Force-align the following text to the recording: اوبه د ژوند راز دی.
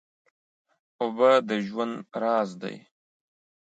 اوبه 1.01 1.31
د 1.47 1.49
ژوند 1.67 1.95
راز 2.21 2.49
دی. 2.61 2.75